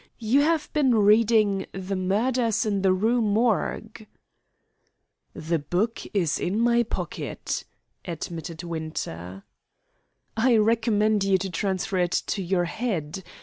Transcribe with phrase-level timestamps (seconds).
[0.17, 4.07] You have been reading 'The Murders in the Rue Morgue.'"
[5.35, 7.65] "The book is in my pocket,"
[8.03, 9.43] admitted Winter.
[10.35, 13.23] "I recommend you to transfer it to your head.